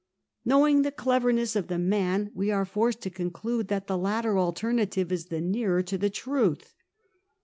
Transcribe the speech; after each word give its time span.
Knowing 0.43 0.81
the 0.81 0.91
cleverness 0.91 1.55
of 1.55 1.67
the 1.67 1.77
man, 1.77 2.31
we 2.33 2.49
are 2.49 2.65
forced 2.65 3.01
to 3.01 3.09
conclude 3.11 3.67
that 3.67 3.85
the 3.85 3.95
latter 3.99 4.35
alternative 4.35 5.11
is 5.11 5.27
the 5.27 5.39
nearer 5.41 5.83
to 5.83 5.95
the 5.95 6.09
truth. 6.09 6.73